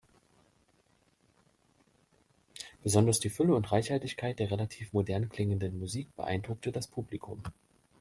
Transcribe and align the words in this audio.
Besonders 2.81 3.19
die 3.19 3.29
Fülle 3.29 3.53
und 3.53 3.71
Reichhaltigkeit 3.71 4.39
der 4.39 4.49
relativ 4.49 4.93
modern 4.93 5.29
klingenden 5.29 5.77
Musik 5.77 6.07
beeindruckte 6.15 6.71
das 6.71 6.87
Publikum. 6.87 7.43